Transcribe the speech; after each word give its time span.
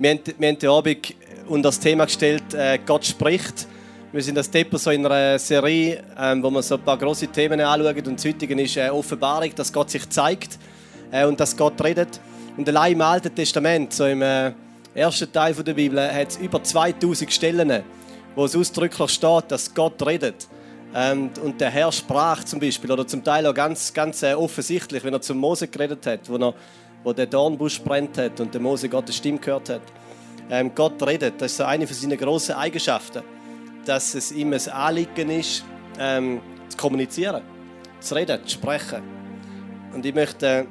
Wir 0.00 0.12
haben, 0.12 0.20
wir 0.38 0.54
den 0.54 0.70
Abend 0.70 1.14
unter 1.46 1.68
das 1.68 1.78
Thema 1.78 2.06
gestellt, 2.06 2.54
äh, 2.54 2.78
Gott 2.86 3.04
spricht. 3.04 3.66
Wir 4.12 4.22
sind 4.22 4.34
das 4.34 4.50
Depot 4.50 4.80
so 4.80 4.90
in 4.90 5.04
einer 5.04 5.38
Serie, 5.38 6.02
ähm, 6.18 6.42
wo 6.42 6.48
wir 6.48 6.62
so 6.62 6.76
ein 6.76 6.80
paar 6.80 6.96
große 6.96 7.26
Themen 7.26 7.60
anschauen. 7.60 8.06
Und 8.06 8.16
das 8.16 8.24
heutige 8.24 8.62
ist 8.62 8.78
äh, 8.78 8.88
Offenbarung, 8.88 9.54
dass 9.54 9.70
Gott 9.70 9.90
sich 9.90 10.08
zeigt 10.08 10.58
äh, 11.12 11.26
und 11.26 11.38
dass 11.38 11.54
Gott 11.54 11.84
redet. 11.84 12.18
Und 12.56 12.66
allein 12.66 12.94
im 12.94 13.02
Alten 13.02 13.34
Testament, 13.34 13.92
so 13.92 14.06
im 14.06 14.22
äh, 14.22 14.52
ersten 14.94 15.30
Teil 15.30 15.52
der 15.52 15.74
Bibel, 15.74 16.00
hat 16.00 16.30
es 16.30 16.38
über 16.38 16.64
2000 16.64 17.30
Stellen, 17.30 17.82
wo 18.34 18.46
es 18.46 18.56
ausdrücklich 18.56 19.10
steht, 19.10 19.50
dass 19.50 19.74
Gott 19.74 20.06
redet. 20.06 20.48
Ähm, 20.94 21.28
und 21.44 21.60
der 21.60 21.68
Herr 21.68 21.92
sprach 21.92 22.42
zum 22.44 22.58
Beispiel, 22.58 22.90
oder 22.90 23.06
zum 23.06 23.22
Teil 23.22 23.46
auch 23.46 23.54
ganz, 23.54 23.92
ganz 23.92 24.22
äh, 24.22 24.32
offensichtlich, 24.32 25.04
wenn 25.04 25.12
er 25.12 25.20
zum 25.20 25.36
Mose 25.36 25.68
geredet 25.68 26.06
hat, 26.06 26.20
wo, 26.30 26.36
er, 26.38 26.54
wo 27.04 27.12
der 27.12 27.26
Dornbusch 27.26 27.80
brennt 27.80 28.18
hat 28.18 28.40
und 28.40 28.52
der 28.52 28.60
Mose 28.60 28.88
Gottes 28.88 29.16
Stimme 29.16 29.38
gehört 29.38 29.68
hat. 29.68 29.82
Ähm, 30.50 30.72
Gott 30.74 31.02
redet, 31.06 31.40
das 31.40 31.52
ist 31.52 31.58
so 31.58 31.64
eine 31.64 31.86
von 31.86 31.96
seinen 31.96 32.18
grossen 32.18 32.54
Eigenschaften, 32.54 33.22
dass 33.84 34.14
es 34.14 34.32
ihm 34.32 34.52
ein 34.52 34.68
Anliegen 34.68 35.30
ist, 35.30 35.64
ähm, 35.98 36.40
zu 36.68 36.76
kommunizieren, 36.76 37.42
zu 38.00 38.14
reden, 38.14 38.44
zu 38.44 38.54
sprechen. 38.54 39.02
Und 39.94 40.04
ich 40.04 40.14
möchte 40.14 40.46
äh, 40.46 40.64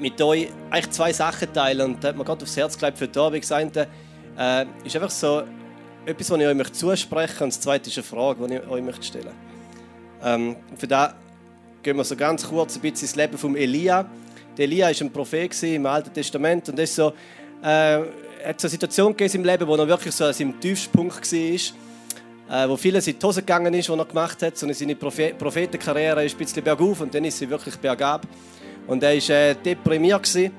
mit 0.00 0.20
euch 0.20 0.48
eigentlich 0.70 0.90
zwei 0.90 1.12
Sachen 1.12 1.52
teilen 1.52 1.92
und 1.92 2.04
da 2.04 2.08
hat 2.08 2.16
mir 2.16 2.24
gerade 2.24 2.42
aufs 2.42 2.56
Herz 2.56 2.76
gelegt 2.76 2.98
für 2.98 3.08
die 3.08 3.18
Abend. 3.18 3.42
Das 3.42 3.52
eine 3.52 3.88
äh, 4.38 4.66
ist 4.84 4.96
einfach 4.96 5.10
so 5.10 5.42
etwas, 6.04 6.30
was 6.30 6.40
ich 6.40 6.46
euch 6.46 6.56
möchte 6.56 6.72
zusprechen. 6.72 7.44
Und 7.44 7.52
das 7.52 7.60
zweite 7.60 7.88
ist 7.88 7.98
eine 7.98 8.04
Frage, 8.04 8.46
die 8.46 8.54
ich 8.54 8.68
euch 8.68 8.82
möchte 8.82 9.04
stellen 9.04 9.24
möchte. 9.26 9.52
Ähm, 10.24 10.56
für 10.76 10.86
das 10.86 11.14
gehen 11.82 11.96
wir 11.96 12.04
so 12.04 12.16
ganz 12.16 12.48
kurz 12.48 12.76
ein 12.76 12.80
bisschen 12.80 13.06
ins 13.06 13.16
Leben 13.16 13.38
von 13.38 13.56
Elia. 13.56 14.08
Elia 14.58 14.86
war 14.86 14.94
ein 15.00 15.12
Prophet 15.12 15.62
im 15.62 15.86
Alten 15.86 16.12
Testament 16.12 16.68
und 16.68 16.78
ist 16.78 16.94
so, 16.94 17.12
äh, 17.62 17.98
hat 18.44 18.60
so 18.60 18.66
eine 18.66 18.70
Situation 18.70 19.16
gegeben 19.16 19.36
im 19.36 19.44
Leben, 19.44 19.66
wo 19.66 19.74
er 19.76 19.88
wirklich 19.88 20.14
so 20.14 20.24
an 20.24 20.34
seinem 20.34 20.60
Tiefspunkt 20.60 21.32
war, 21.32 22.64
äh, 22.64 22.68
wo 22.68 22.76
vieles 22.76 23.06
in 23.06 23.18
die 23.18 23.26
Hose 23.26 23.40
gegangen 23.40 23.72
ist, 23.72 23.88
was 23.88 23.98
er 23.98 24.04
gemacht 24.04 24.42
hat. 24.42 24.58
sondern 24.58 24.76
seine 24.76 24.94
Prophet 24.94 25.38
Prophetenkarriere 25.38 26.24
ist 26.24 26.34
ein 26.34 26.38
bisschen 26.38 26.62
bergauf 26.62 27.00
und 27.00 27.14
dann 27.14 27.24
ist 27.24 27.38
sie 27.38 27.48
wirklich 27.48 27.76
bergab. 27.76 28.26
Und 28.86 29.02
er 29.02 29.14
war 29.14 29.30
äh, 29.30 29.54
deprimiert 29.54 30.22
gewesen. 30.22 30.52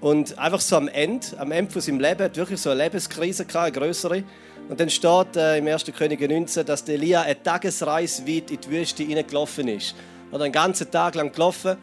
und 0.00 0.36
einfach 0.38 0.60
so 0.60 0.76
am 0.76 0.88
Ende, 0.88 1.26
am 1.38 1.52
Ende 1.52 1.70
von 1.70 1.82
seinem 1.82 2.00
Leben, 2.00 2.24
hat 2.24 2.36
wirklich 2.36 2.60
so 2.60 2.70
eine 2.70 2.84
Lebenskrise 2.84 3.44
gehabt, 3.44 3.76
eine 3.76 3.86
größere. 3.86 4.24
Und 4.68 4.80
dann 4.80 4.90
steht 4.90 5.36
äh, 5.36 5.58
im 5.58 5.66
1. 5.66 5.84
Könige 5.96 6.28
19, 6.28 6.66
dass 6.66 6.88
Elia 6.88 7.22
eine 7.22 7.42
Tagesreise 7.42 8.26
weit 8.26 8.50
in 8.50 8.60
die 8.60 8.70
Wüste 8.70 9.02
hineingelaufen 9.02 9.68
ist. 9.68 9.94
Er 10.30 10.34
hat 10.34 10.42
einen 10.42 10.52
ganzen 10.52 10.90
Tag 10.90 11.14
lang 11.14 11.32
gelaufen, 11.32 11.76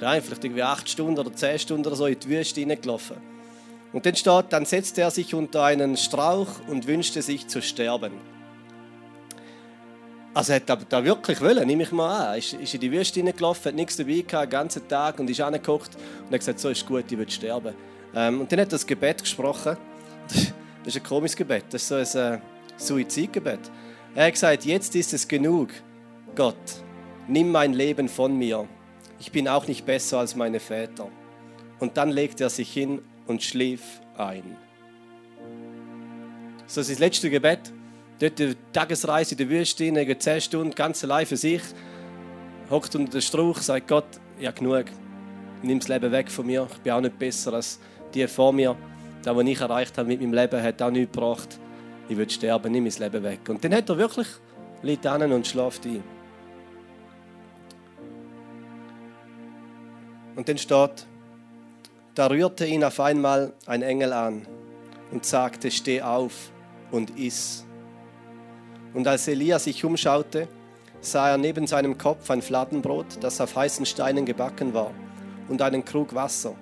ja, 0.00 0.18
vielleicht 0.20 0.44
irgendwie 0.44 0.62
acht 0.62 0.88
Stunden 0.88 1.18
oder 1.18 1.32
zehn 1.34 1.58
Stunden 1.58 1.86
oder 1.86 1.96
so 1.96 2.06
in 2.06 2.18
die 2.18 2.28
Wüste 2.28 2.60
hineingelaufen. 2.60 3.16
Und 3.92 4.06
dann 4.06 4.14
steht, 4.14 4.46
dann 4.50 4.64
setzte 4.64 5.02
er 5.02 5.10
sich 5.10 5.34
unter 5.34 5.64
einen 5.64 5.96
Strauch 5.96 6.48
und 6.68 6.86
wünschte 6.86 7.22
sich 7.22 7.48
zu 7.48 7.60
sterben. 7.60 8.12
Also 10.32 10.54
hat 10.54 10.70
er 10.70 10.76
da 10.76 11.04
wirklich 11.04 11.40
wollen, 11.40 11.66
nehme 11.66 11.82
ich 11.82 11.90
mal 11.90 12.28
an. 12.28 12.38
Ist, 12.38 12.54
ist 12.54 12.72
in 12.72 12.80
die 12.80 12.92
Wüste 12.92 13.18
hineingelaufen, 13.18 13.64
hat 13.70 13.74
nichts 13.74 13.96
dabei 13.96 14.24
gehabt, 14.26 14.44
den 14.44 14.50
ganzen 14.50 14.88
Tag 14.88 15.18
und 15.18 15.28
ist 15.28 15.40
angeguckt 15.40 15.96
und 16.24 16.32
hat 16.32 16.38
gesagt, 16.38 16.60
so 16.60 16.68
ist 16.68 16.86
gut, 16.86 17.04
ich 17.10 17.18
will 17.18 17.28
sterben. 17.28 17.74
Ähm, 18.14 18.40
und 18.40 18.50
dann 18.50 18.60
hat 18.60 18.68
er 18.68 18.70
das 18.70 18.86
Gebet 18.86 19.20
gesprochen. 19.20 19.76
Das 20.28 20.94
ist 20.94 20.96
ein 20.96 21.02
komisches 21.02 21.36
Gebet, 21.36 21.64
das 21.70 21.90
ist 21.90 22.12
so 22.12 22.18
ein 22.18 22.34
äh, 22.34 22.40
Suizidgebet. 22.76 23.58
Er 24.14 24.26
hat 24.26 24.32
gesagt, 24.32 24.64
jetzt 24.64 24.94
ist 24.94 25.12
es 25.12 25.28
genug, 25.28 25.70
Gott, 26.34 26.56
nimm 27.30 27.52
mein 27.52 27.72
Leben 27.72 28.08
von 28.08 28.36
mir. 28.36 28.66
Ich 29.18 29.32
bin 29.32 29.48
auch 29.48 29.66
nicht 29.66 29.86
besser 29.86 30.18
als 30.18 30.34
meine 30.34 30.60
Väter. 30.60 31.08
Und 31.78 31.96
dann 31.96 32.10
legt 32.10 32.40
er 32.40 32.50
sich 32.50 32.72
hin 32.72 33.00
und 33.26 33.42
schlief 33.42 34.00
ein. 34.16 34.56
So 36.66 36.80
ist 36.80 36.90
das 36.90 36.98
letzte 36.98 37.30
Gebet. 37.30 37.72
Dort 38.18 38.38
die 38.38 38.54
Tagesreise 38.72 39.32
in 39.32 39.38
der 39.38 39.48
Wüste, 39.48 39.84
in 39.84 40.20
10 40.20 40.40
Stunden, 40.40 40.74
ganz 40.74 41.02
allein 41.04 41.24
für 41.24 41.36
sich. 41.36 41.62
Hockt 42.70 42.94
unter 42.94 43.12
den 43.12 43.22
Strauch, 43.22 43.58
sagt 43.58 43.88
Gott, 43.88 44.04
ja 44.38 44.50
genug, 44.50 44.84
nimm 45.62 45.78
das 45.78 45.88
Leben 45.88 46.12
weg 46.12 46.30
von 46.30 46.46
mir. 46.46 46.68
Ich 46.72 46.80
bin 46.80 46.92
auch 46.92 47.00
nicht 47.00 47.18
besser 47.18 47.54
als 47.54 47.80
die 48.14 48.26
vor 48.28 48.52
mir. 48.52 48.76
Das, 49.22 49.34
was 49.34 49.44
ich 49.44 49.60
erreicht 49.60 49.96
habe 49.98 50.08
mit 50.08 50.20
meinem 50.20 50.34
Leben, 50.34 50.62
hat 50.62 50.82
auch 50.82 50.90
nichts 50.90 51.12
gebracht. 51.12 51.58
Ich 52.08 52.16
will 52.16 52.28
sterben, 52.28 52.72
nimm 52.72 52.84
mein 52.84 52.92
Leben 52.98 53.22
weg. 53.22 53.40
Und 53.48 53.64
dann 53.64 53.74
hat 53.74 53.88
er 53.88 53.98
wirklich, 53.98 54.28
liegt 54.82 55.06
an 55.06 55.32
und 55.32 55.46
schläft 55.46 55.86
ein. 55.86 56.02
Und 60.40 60.48
dann 60.48 60.56
steht, 60.56 61.06
da 62.14 62.28
rührte 62.28 62.64
ihn 62.64 62.82
auf 62.82 62.98
einmal 62.98 63.52
ein 63.66 63.82
Engel 63.82 64.14
an 64.14 64.46
und 65.10 65.26
sagte, 65.26 65.70
steh 65.70 66.00
auf 66.00 66.50
und 66.90 67.18
iss. 67.18 67.66
Und 68.94 69.06
als 69.06 69.28
Elia 69.28 69.58
sich 69.58 69.84
umschaute, 69.84 70.48
sah 71.02 71.28
er 71.28 71.36
neben 71.36 71.66
seinem 71.66 71.98
Kopf 71.98 72.30
ein 72.30 72.40
Fladenbrot, 72.40 73.22
das 73.22 73.38
auf 73.38 73.54
heißen 73.54 73.84
Steinen 73.84 74.24
gebacken 74.24 74.72
war, 74.72 74.92
und 75.50 75.60
einen 75.60 75.84
Krug 75.84 76.14
Wasser. 76.14 76.54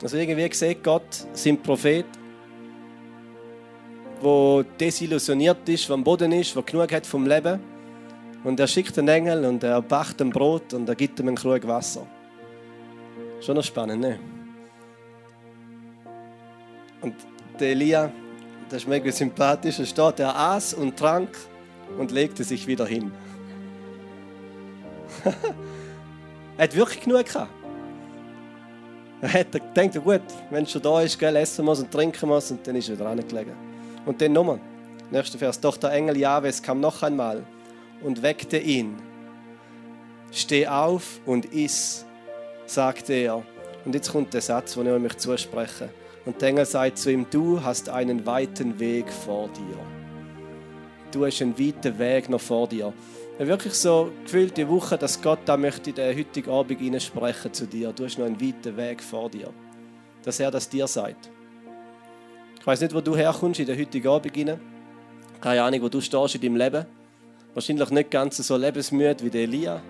Also 0.00 0.18
irgendwie 0.18 0.54
sieht 0.54 0.84
Gott 0.84 1.26
sein 1.32 1.60
Prophet, 1.60 2.06
wo 4.20 4.62
desillusioniert 4.78 5.68
ist, 5.68 5.90
wo 5.90 5.94
am 5.94 6.04
Boden 6.04 6.30
ist, 6.30 6.54
wo 6.54 6.62
genug 6.62 6.92
hat 6.92 7.04
vom 7.04 7.26
Leben. 7.26 7.69
Und 8.42 8.58
er 8.58 8.66
schickt 8.66 8.98
einen 8.98 9.08
Engel 9.08 9.44
und 9.44 9.62
er 9.62 9.82
backt 9.82 10.20
ein 10.22 10.30
Brot 10.30 10.72
und 10.72 10.88
er 10.88 10.94
gibt 10.94 11.20
ihm 11.20 11.28
einen 11.28 11.36
Krug 11.36 11.66
Wasser. 11.66 12.06
Schon 13.40 13.56
noch 13.56 13.64
spannend, 13.64 14.00
ne? 14.00 14.18
Und 17.02 17.14
der 17.58 17.70
Elia, 17.70 18.10
das 18.68 18.82
ist 18.82 18.88
mega 18.88 19.10
sympathisch, 19.12 19.78
er 19.78 19.86
steht, 19.86 20.20
er 20.20 20.36
aß 20.36 20.74
und 20.74 20.96
trank 20.96 21.28
und 21.98 22.10
legte 22.10 22.44
sich 22.44 22.66
wieder 22.66 22.86
hin. 22.86 23.10
er 26.56 26.64
hat 26.64 26.74
wirklich 26.74 27.00
genug 27.00 27.26
gehabt. 27.26 27.50
Er 29.22 29.32
hat 29.34 29.52
gedacht, 29.52 30.02
gut, 30.02 30.22
wenn 30.50 30.64
es 30.64 30.70
schon 30.70 30.80
da 30.80 31.02
ist, 31.02 31.18
gell, 31.18 31.36
essen 31.36 31.68
es 31.68 31.80
und 31.80 31.90
trinken 31.90 32.30
es 32.30 32.50
und 32.50 32.66
dann 32.66 32.76
ist 32.76 32.88
er 32.88 32.94
wieder 32.94 33.08
angelegen. 33.08 33.52
Und 34.06 34.20
dann 34.20 34.32
nochmal, 34.32 34.60
nächster 35.10 35.38
Vers, 35.38 35.60
doch 35.60 35.76
der 35.76 35.92
Engel 35.92 36.16
Jahwes 36.16 36.62
kam 36.62 36.80
noch 36.80 37.02
einmal 37.02 37.44
und 38.02 38.22
weckte 38.22 38.58
ihn. 38.58 38.96
Steh 40.32 40.66
auf 40.66 41.20
und 41.26 41.46
iss 41.46 42.06
sagte 42.66 43.12
er. 43.14 43.42
Und 43.84 43.94
jetzt 43.94 44.12
kommt 44.12 44.32
der 44.34 44.40
Satz, 44.40 44.74
den 44.74 44.86
ich 44.86 44.92
euch 44.92 45.18
zusprechen 45.18 45.88
Und 46.24 46.40
der 46.40 46.50
Engel 46.50 46.66
sagt 46.66 46.98
zu 46.98 47.10
ihm, 47.10 47.26
du 47.30 47.62
hast 47.62 47.88
einen 47.88 48.26
weiten 48.26 48.78
Weg 48.78 49.10
vor 49.10 49.48
dir. 49.48 49.78
Du 51.10 51.26
hast 51.26 51.42
einen 51.42 51.58
weiten 51.58 51.98
Weg 51.98 52.28
noch 52.28 52.40
vor 52.40 52.68
dir. 52.68 52.92
Ich 53.38 53.46
wirklich 53.46 53.74
so 53.74 54.12
gefühlt 54.22 54.56
die 54.56 54.68
Woche, 54.68 54.98
dass 54.98 55.20
Gott 55.20 55.40
da 55.46 55.56
möchte 55.56 55.92
den 55.92 56.16
heutigen 56.16 56.50
Abend 56.50 57.02
sprechen 57.02 57.52
zu 57.52 57.66
dir. 57.66 57.92
Du 57.92 58.04
hast 58.04 58.18
noch 58.18 58.26
einen 58.26 58.40
weiten 58.40 58.76
Weg 58.76 59.02
vor 59.02 59.30
dir. 59.30 59.52
Dass 60.22 60.38
er 60.38 60.50
das 60.50 60.68
dir 60.68 60.86
sagt. 60.86 61.30
Ich 62.60 62.66
weiß 62.66 62.82
nicht, 62.82 62.94
wo 62.94 63.00
du 63.00 63.16
herkommst 63.16 63.58
in 63.58 63.66
den 63.66 63.78
heutigen 63.78 64.08
Abend. 64.08 64.58
Keine 65.40 65.62
Ahnung, 65.62 65.80
wo 65.80 65.88
du 65.88 66.00
stehst 66.00 66.34
in 66.34 66.40
deinem 66.42 66.56
Leben. 66.56 66.86
Wahrscheinlich 67.54 67.90
nicht 67.90 68.10
ganz 68.10 68.36
so 68.36 68.56
lebensmüde 68.56 69.24
wie 69.24 69.30
der 69.30 69.42
Elia. 69.42 69.82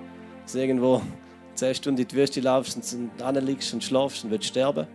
Also 0.43 0.59
irgendwo 0.59 1.03
zehn 1.55 1.75
Stunden 1.75 2.01
in 2.01 2.09
die 2.09 2.17
Wüste 2.17 2.41
laufst 2.41 2.95
und 2.95 3.47
liegst 3.47 3.75
und 3.75 3.85
schlafst 3.85 4.25
und 4.25 4.31
willst 4.31 4.47
sterben. 4.47 4.87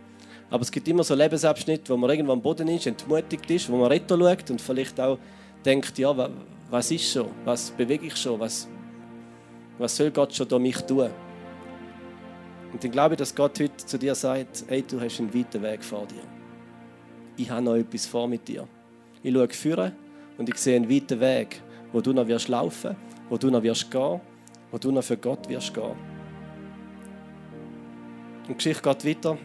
Aber 0.50 0.62
es 0.62 0.70
gibt 0.70 0.86
immer 0.88 1.04
so 1.04 1.14
Lebensabschnitte, 1.14 1.92
wo 1.92 1.96
man 1.96 2.10
irgendwo 2.10 2.32
am 2.32 2.42
Boden 2.42 2.68
ist, 2.68 2.86
entmutigt 2.86 3.50
ist, 3.50 3.68
wo 3.70 3.76
man 3.76 3.88
retro 3.88 4.16
schaut 4.16 4.50
und 4.50 4.60
vielleicht 4.60 5.00
auch 5.00 5.18
denkt, 5.64 5.98
ja, 5.98 6.30
was 6.70 6.90
ist 6.90 7.12
schon, 7.12 7.28
was 7.44 7.70
bewege 7.70 8.06
ich 8.06 8.16
schon, 8.16 8.38
was, 8.38 8.68
was 9.78 9.96
soll 9.96 10.10
Gott 10.10 10.34
schon 10.34 10.48
durch 10.48 10.62
mich 10.62 10.78
tun? 10.78 11.10
Und 12.72 12.82
dann 12.82 12.90
glaube 12.90 13.14
ich, 13.14 13.18
dass 13.18 13.34
Gott 13.34 13.58
heute 13.60 13.76
zu 13.76 13.98
dir 13.98 14.14
sagt, 14.14 14.64
hey, 14.68 14.82
du 14.82 15.00
hast 15.00 15.18
einen 15.18 15.32
weiten 15.32 15.62
Weg 15.62 15.82
vor 15.82 16.06
dir. 16.06 16.22
Ich 17.36 17.50
habe 17.50 17.62
noch 17.62 17.74
etwas 17.74 18.06
vor 18.06 18.28
mit 18.28 18.46
dir. 18.46 18.66
Ich 19.22 19.32
schaue 19.32 19.48
führen 19.48 19.92
und 20.38 20.48
ich 20.48 20.56
sehe 20.56 20.76
einen 20.76 20.90
weiten 20.90 21.20
Weg, 21.20 21.62
wo 21.92 22.00
du 22.00 22.12
noch 22.12 22.26
wirst 22.26 22.48
laufen, 22.48 22.96
wo 23.28 23.36
du 23.36 23.50
noch 23.50 23.62
wirst 23.62 23.90
gehen, 23.90 24.20
wo 24.70 24.78
du 24.78 24.90
noch 24.90 25.04
für 25.04 25.16
Gott 25.16 25.48
wirst 25.48 25.72
gehen. 25.74 25.84
Und 28.40 28.48
die 28.48 28.54
Geschichte 28.54 28.82
geht 28.82 29.04
weiter. 29.04 29.38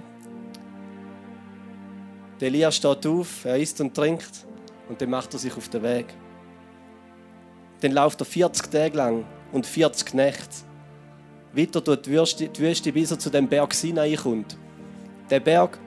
Der 2.40 2.48
Elia 2.48 2.72
steht 2.72 3.06
auf, 3.06 3.46
er 3.46 3.58
isst 3.58 3.80
und 3.82 3.94
trinkt 3.94 4.46
und 4.90 5.02
dann 5.02 5.10
macht 5.10 5.34
er 5.34 5.40
sich 5.40 5.56
auf 5.56 5.70
den 5.70 5.84
Weg. 5.84 6.08
Dann 7.82 7.92
läuft 7.92 8.22
er 8.22 8.26
40 8.26 8.70
Tage 8.70 8.98
lang 8.98 9.26
und 9.52 9.66
40 9.66 10.14
Nächte 10.14 10.72
weiter 11.54 11.82
durch 11.82 12.02
die 12.02 12.12
Wüste, 12.12 12.48
die 12.48 12.62
Wüste 12.62 12.92
bis 12.92 13.12
er 13.12 13.20
zu 13.20 13.30
dem 13.30 13.48
Berg 13.48 13.74
Sinai 13.74 14.16
kommt. 14.16 14.58
Der 15.30 15.40
Berg, 15.40 15.78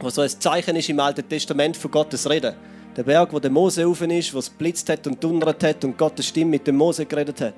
was 0.00 0.14
so 0.14 0.22
ein 0.22 0.28
Zeichen 0.28 0.76
ist 0.76 0.88
im 0.88 1.00
Alten 1.00 1.28
Testament 1.28 1.76
von 1.76 1.90
Gottes 1.90 2.28
Reden. 2.28 2.54
Der 2.96 3.04
Berg, 3.04 3.32
wo 3.32 3.38
der 3.38 3.50
Mose 3.50 3.86
auf 3.86 4.00
ist, 4.02 4.34
wo 4.34 4.38
es 4.38 4.50
blitzt 4.50 4.88
hat 4.88 5.06
und 5.06 5.22
donnert 5.22 5.62
hat 5.62 5.84
und 5.84 5.96
Gottes 5.96 6.26
Stimme 6.26 6.52
mit 6.52 6.66
dem 6.66 6.76
Mose 6.76 7.06
geredet 7.06 7.40
hat 7.40 7.54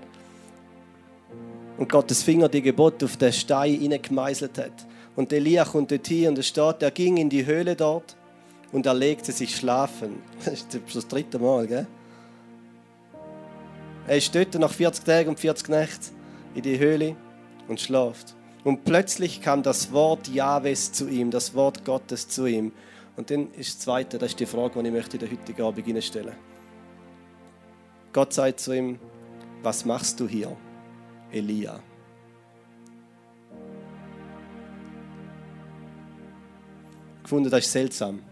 und 1.82 1.88
Gottes 1.88 2.22
Finger 2.22 2.48
die 2.48 2.62
Gebote 2.62 3.06
auf 3.06 3.16
den 3.16 3.32
Stein 3.32 3.98
gemeißelt 4.00 4.56
hat. 4.58 4.86
Und 5.16 5.32
Elia 5.32 5.64
kommt 5.64 5.90
dorthin 5.90 6.28
und 6.28 6.38
es 6.38 6.46
steht, 6.46 6.82
er 6.82 6.90
ging 6.90 7.16
in 7.16 7.28
die 7.28 7.44
Höhle 7.44 7.74
dort 7.74 8.16
und 8.70 8.86
er 8.86 8.94
legte 8.94 9.32
sich 9.32 9.56
schlafen. 9.56 10.22
Das 10.44 10.54
ist 10.54 10.78
das 10.94 11.08
dritte 11.08 11.38
Mal, 11.38 11.66
gell? 11.66 11.86
Er 14.06 14.16
ist 14.16 14.34
dort 14.34 14.54
nach 14.54 14.72
40 14.72 15.04
Tagen 15.04 15.28
und 15.30 15.40
40 15.40 15.68
Nächten 15.68 16.14
in 16.54 16.62
die 16.62 16.78
Höhle 16.78 17.16
und 17.68 17.80
schlaft. 17.80 18.34
Und 18.64 18.84
plötzlich 18.84 19.40
kam 19.40 19.62
das 19.62 19.92
Wort 19.92 20.28
Jahwes 20.28 20.92
zu 20.92 21.08
ihm, 21.08 21.30
das 21.30 21.54
Wort 21.54 21.84
Gottes 21.84 22.28
zu 22.28 22.46
ihm. 22.46 22.72
Und 23.16 23.30
dann 23.30 23.52
ist 23.52 23.74
das 23.74 23.78
Zweite, 23.80 24.18
das 24.18 24.30
ist 24.30 24.40
die 24.40 24.46
Frage, 24.46 24.80
die 24.80 24.88
ich 24.88 24.94
möchte 24.94 25.16
in 25.16 25.20
der 25.20 25.30
heutigen 25.30 25.62
Abend 25.62 26.04
stellen 26.04 26.34
Gott 28.12 28.32
sagt 28.32 28.60
zu 28.60 28.74
ihm, 28.74 28.98
was 29.62 29.84
machst 29.84 30.20
du 30.20 30.28
hier, 30.28 30.54
Elia? 31.30 31.80
gefunden, 37.32 37.50
das 37.50 37.64
ist 37.64 37.72
seltsam. 37.72 38.22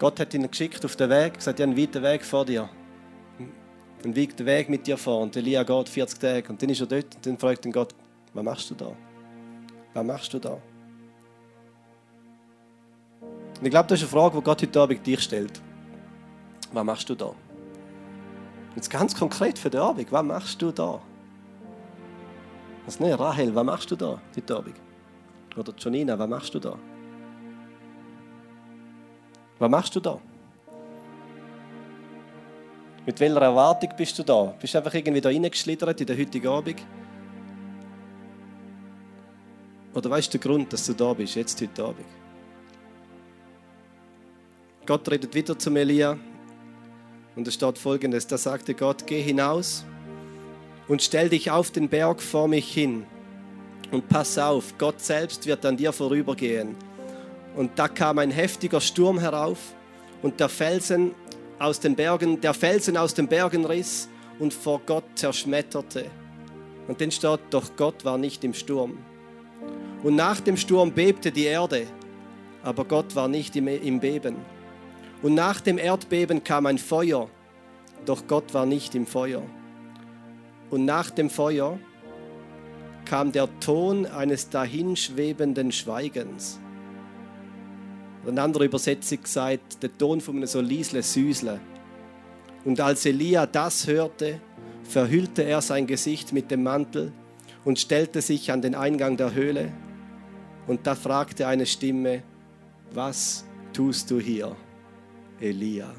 Gott 0.00 0.18
hat 0.18 0.34
ihn 0.34 0.50
geschickt 0.50 0.84
auf 0.84 0.96
den 0.96 1.08
Weg, 1.10 1.34
gesagt, 1.34 1.60
ich 1.60 1.62
habe 1.62 1.72
einen 1.72 1.80
weiten 1.80 2.02
Weg 2.02 2.24
vor 2.24 2.44
dir. 2.44 2.68
Einen 4.04 4.16
weiten 4.16 4.44
Weg 4.44 4.68
mit 4.68 4.86
dir 4.86 4.98
vor. 4.98 5.22
Und 5.22 5.36
Elia 5.36 5.62
geht 5.62 5.88
40 5.88 6.18
Tage. 6.18 6.48
Und 6.48 6.60
dann 6.60 6.68
ist 6.68 6.80
er 6.80 6.86
dort 6.86 7.14
und 7.14 7.24
dann 7.24 7.38
fragt 7.38 7.64
ihn 7.64 7.72
Gott, 7.72 7.94
was 8.34 8.44
machst 8.44 8.70
du 8.70 8.74
da? 8.74 8.92
Was 9.94 10.04
machst 10.04 10.34
du 10.34 10.38
da? 10.38 10.60
Und 13.58 13.64
ich 13.64 13.70
glaube, 13.70 13.88
das 13.88 14.02
ist 14.02 14.12
eine 14.12 14.20
Frage, 14.20 14.36
die 14.36 14.44
Gott 14.44 14.62
heute 14.62 14.80
Abend 14.80 15.06
dich 15.06 15.20
stellt. 15.20 15.60
Was 16.72 16.84
machst 16.84 17.08
du 17.08 17.14
da? 17.14 17.32
Jetzt 18.74 18.90
ganz 18.90 19.16
konkret 19.16 19.58
für 19.58 19.70
den 19.70 19.80
Abend, 19.80 20.12
was 20.12 20.22
machst 20.22 20.60
du 20.60 20.70
da? 20.70 21.00
Was 22.84 23.00
nicht, 23.00 23.18
Rahel, 23.18 23.54
was 23.54 23.64
machst 23.64 23.90
du 23.90 23.96
da 23.96 24.20
heute 24.36 24.56
Abend? 24.56 24.76
Oder 25.56 25.72
Jonina, 25.78 26.18
was 26.18 26.28
machst 26.28 26.54
du 26.54 26.58
da? 26.58 26.76
Was 29.58 29.70
machst 29.70 29.96
du 29.96 30.00
da? 30.00 30.18
Mit 33.06 33.18
welcher 33.18 33.40
Erwartung 33.40 33.90
bist 33.96 34.18
du 34.18 34.22
da? 34.22 34.54
Bist 34.60 34.74
du 34.74 34.78
einfach 34.78 34.92
irgendwie 34.92 35.20
da 35.20 35.30
reingeschlittert 35.30 36.00
in 36.00 36.06
den 36.06 36.18
heutigen 36.18 36.48
Abend? 36.48 36.84
Oder 39.94 40.10
weißt 40.10 40.34
du 40.34 40.38
den 40.38 40.42
Grund, 40.42 40.72
dass 40.72 40.84
du 40.84 40.92
da 40.92 41.14
bist, 41.14 41.36
jetzt 41.36 41.58
heute 41.62 41.84
Abend? 41.84 42.25
Gott 44.86 45.10
redet 45.10 45.34
wieder 45.34 45.58
zu 45.58 45.74
Elia 45.74 46.16
und 47.34 47.48
es 47.48 47.54
steht 47.54 47.78
folgendes: 47.78 48.26
Da 48.26 48.38
sagte 48.38 48.74
Gott: 48.74 49.06
Geh 49.06 49.20
hinaus 49.20 49.84
und 50.88 51.02
stell 51.02 51.28
dich 51.28 51.50
auf 51.50 51.70
den 51.70 51.88
Berg 51.88 52.22
vor 52.22 52.48
mich 52.48 52.72
hin. 52.72 53.04
Und 53.90 54.08
pass 54.08 54.38
auf, 54.38 54.78
Gott 54.78 55.00
selbst 55.00 55.46
wird 55.46 55.64
an 55.64 55.76
dir 55.76 55.92
vorübergehen. 55.92 56.76
Und 57.54 57.78
da 57.78 57.88
kam 57.88 58.18
ein 58.18 58.30
heftiger 58.30 58.80
Sturm 58.80 59.18
herauf 59.18 59.74
und 60.22 60.40
der 60.40 60.48
Felsen 60.48 61.14
aus 61.58 61.80
den 61.80 61.94
Bergen, 61.94 62.40
der 62.40 62.52
Felsen 62.52 62.96
aus 62.96 63.14
den 63.14 63.28
Bergen 63.28 63.64
riss 63.64 64.08
und 64.38 64.52
vor 64.52 64.80
Gott 64.84 65.04
zerschmetterte. 65.14 66.06
Und 66.88 67.00
dann 67.00 67.10
steht, 67.10 67.40
doch 67.50 67.74
Gott 67.76 68.04
war 68.04 68.18
nicht 68.18 68.44
im 68.44 68.54
Sturm. 68.54 68.98
Und 70.02 70.16
nach 70.16 70.40
dem 70.40 70.56
Sturm 70.56 70.92
bebte 70.92 71.32
die 71.32 71.44
Erde, 71.44 71.86
aber 72.62 72.84
Gott 72.84 73.16
war 73.16 73.28
nicht 73.28 73.56
im, 73.56 73.68
im 73.68 73.98
Beben. 74.00 74.36
Und 75.26 75.34
nach 75.34 75.60
dem 75.60 75.76
Erdbeben 75.76 76.44
kam 76.44 76.66
ein 76.66 76.78
Feuer, 76.78 77.28
doch 78.04 78.28
Gott 78.28 78.54
war 78.54 78.64
nicht 78.64 78.94
im 78.94 79.06
Feuer. 79.06 79.42
Und 80.70 80.84
nach 80.84 81.10
dem 81.10 81.30
Feuer 81.30 81.80
kam 83.04 83.32
der 83.32 83.48
Ton 83.58 84.06
eines 84.06 84.50
dahinschwebenden 84.50 85.72
Schweigens. 85.72 86.60
Eine 88.24 88.40
andere 88.40 88.66
Übersetzung 88.66 89.18
sagt, 89.24 89.82
der 89.82 89.98
Ton 89.98 90.20
von 90.20 90.36
einem 90.36 90.46
so 90.46 90.60
Liesle 90.60 91.02
Süßle. 91.02 91.58
Und 92.64 92.80
als 92.80 93.04
Elia 93.04 93.46
das 93.46 93.88
hörte, 93.88 94.40
verhüllte 94.84 95.42
er 95.42 95.60
sein 95.60 95.88
Gesicht 95.88 96.32
mit 96.32 96.52
dem 96.52 96.62
Mantel 96.62 97.10
und 97.64 97.80
stellte 97.80 98.22
sich 98.22 98.52
an 98.52 98.62
den 98.62 98.76
Eingang 98.76 99.16
der 99.16 99.34
Höhle. 99.34 99.72
Und 100.68 100.86
da 100.86 100.94
fragte 100.94 101.48
eine 101.48 101.66
Stimme, 101.66 102.22
was 102.92 103.44
tust 103.72 104.08
du 104.12 104.20
hier, 104.20 104.54
Elia? 105.40 105.94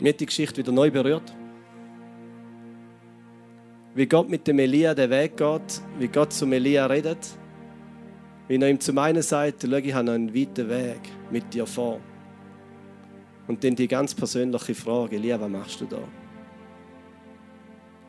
Mir 0.00 0.10
hat 0.10 0.20
die 0.20 0.26
Geschichte 0.26 0.58
wieder 0.58 0.72
neu 0.72 0.90
berührt. 0.90 1.34
Wie 3.94 4.06
Gott 4.06 4.28
mit 4.28 4.46
dem 4.46 4.60
Elia 4.60 4.94
den 4.94 5.10
Weg 5.10 5.36
geht, 5.36 5.82
wie 5.98 6.08
Gott 6.08 6.32
zum 6.32 6.52
Elia 6.52 6.86
redet. 6.86 7.18
Wie 8.46 8.56
er 8.56 8.68
ihm 8.68 8.80
zum 8.80 8.96
einen 8.98 9.22
sagt, 9.22 9.66
schau, 9.68 9.76
ich 9.76 9.92
habe 9.92 10.12
einen 10.12 10.34
weiten 10.34 10.68
Weg 10.68 11.00
mit 11.30 11.52
dir 11.52 11.66
vor. 11.66 12.00
Und 13.48 13.64
dann 13.64 13.74
die 13.74 13.88
ganz 13.88 14.14
persönliche 14.14 14.74
Frage, 14.74 15.16
Elia, 15.16 15.40
was 15.40 15.50
machst 15.50 15.80
du 15.80 15.86
da? 15.86 15.98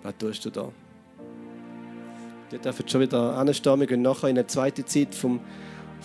Was 0.04 0.18
tust 0.18 0.46
du 0.46 0.50
da? 0.52 0.72
Ihr 2.52 2.60
dürft 2.60 2.90
schon 2.90 3.02
wieder 3.02 3.36
anstehen. 3.38 3.80
Wir 3.80 3.88
gehen 3.88 4.02
nachher 4.02 4.30
in 4.30 4.38
eine 4.38 4.48
zweite 4.48 4.84
Zeit 4.86 5.14
vom, 5.14 5.40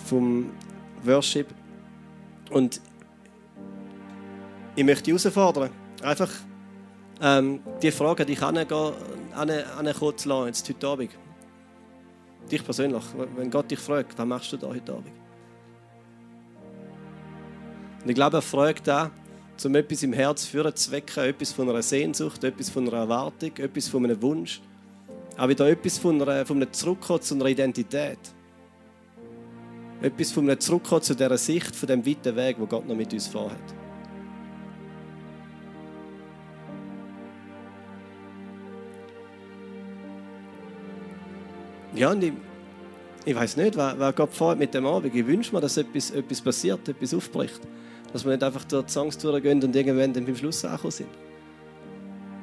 vom 0.05 0.51
Worship. 1.03 1.47
Und 2.51 2.81
ich 4.75 4.83
möchte 4.83 5.11
dich 5.11 5.23
herausfordern, 5.23 5.69
einfach 6.03 6.29
ähm, 7.21 7.61
die 7.81 7.91
Frage 7.91 8.23
an 8.23 8.27
dich 8.27 8.41
ankommen 8.43 10.17
zu 10.17 10.29
lassen, 10.29 10.47
jetzt 10.47 10.69
heute 10.69 10.87
Abend. 10.87 11.11
Dich 12.51 12.63
persönlich, 12.63 13.03
wenn 13.35 13.49
Gott 13.49 13.71
dich 13.71 13.79
fragt, 13.79 14.17
was 14.17 14.25
machst 14.27 14.53
du 14.53 14.57
da 14.57 14.67
heute 14.67 14.91
Abend? 14.91 15.11
Und 18.03 18.09
ich 18.09 18.15
glaube, 18.15 18.37
er 18.37 18.41
fragt 18.41 18.87
auch, 18.87 19.09
um 19.63 19.73
etwas 19.73 20.03
im 20.03 20.13
Herz 20.13 20.45
führen 20.45 20.75
zu 20.75 20.91
wecken, 20.91 21.23
etwas 21.23 21.51
von 21.53 21.69
einer 21.69 21.81
Sehnsucht, 21.81 22.43
etwas 22.43 22.69
von 22.69 22.87
einer 22.87 22.97
Erwartung, 22.97 23.51
etwas 23.57 23.87
von 23.87 24.03
einem 24.03 24.21
Wunsch. 24.21 24.61
Aber 25.37 25.49
wieder 25.49 25.67
etwas 25.69 25.97
von, 25.97 26.21
einer, 26.21 26.45
von 26.45 26.57
einem 26.57 26.71
Zurückkommen 26.71 27.21
zu 27.21 27.35
einer 27.35 27.45
Identität. 27.45 28.19
Etwas 30.01 30.31
von 30.31 30.49
einem 30.49 30.59
Zurückkommen 30.59 31.01
zu 31.01 31.15
dieser 31.15 31.37
Sicht, 31.37 31.75
von 31.75 31.87
dem 31.87 32.05
weiten 32.05 32.35
Weg, 32.35 32.57
wo 32.59 32.65
Gott 32.65 32.87
noch 32.87 32.95
mit 32.95 33.11
uns 33.13 33.27
vorhat. 33.27 33.57
Ja, 41.95 42.11
und 42.11 42.23
ich, 42.23 42.33
ich 43.23 43.35
weiß 43.35 43.55
nicht, 43.57 43.77
was, 43.77 43.97
was 43.97 44.15
Gott 44.15 44.33
vorhat 44.33 44.59
mit 44.59 44.73
dem 44.73 44.85
Abend. 44.85 45.15
Ich 45.15 45.25
wünsche 45.25 45.53
mir, 45.55 45.61
dass 45.61 45.77
etwas, 45.77 46.11
etwas 46.11 46.41
passiert, 46.41 46.87
etwas 46.87 47.13
aufbricht. 47.13 47.61
Dass 48.11 48.25
wir 48.25 48.31
nicht 48.31 48.43
einfach 48.43 48.65
durch 48.65 48.85
die 48.85 48.91
Songs 48.91 49.17
durchgehen 49.17 49.63
und 49.63 49.75
irgendwann 49.75 50.13
dann 50.13 50.25
beim 50.25 50.35
Schluss 50.35 50.63
angekommen 50.65 50.91
sind. 50.91 51.09